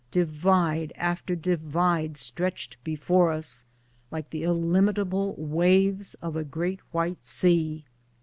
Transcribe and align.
Divide 0.09 0.91
after 0.95 1.35
'divide 1.35 2.17
stretched 2.17 2.83
before 2.83 3.31
us, 3.31 3.67
like 4.09 4.31
the 4.31 4.41
illimitable 4.41 5.35
waves 5.37 6.15
of 6.15 6.35
a 6.35 6.43
great 6.43 6.79
wliite 6.91 7.23
sea. 7.23 7.85